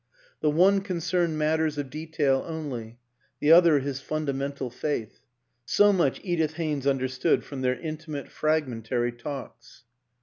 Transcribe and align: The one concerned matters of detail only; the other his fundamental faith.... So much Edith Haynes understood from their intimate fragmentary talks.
The 0.39 0.49
one 0.49 0.81
concerned 0.81 1.37
matters 1.37 1.77
of 1.77 1.91
detail 1.91 2.43
only; 2.47 2.97
the 3.39 3.51
other 3.51 3.77
his 3.81 4.01
fundamental 4.01 4.71
faith.... 4.71 5.19
So 5.63 5.93
much 5.93 6.19
Edith 6.23 6.55
Haynes 6.55 6.87
understood 6.87 7.43
from 7.43 7.61
their 7.61 7.79
intimate 7.79 8.31
fragmentary 8.31 9.11
talks. 9.11 9.83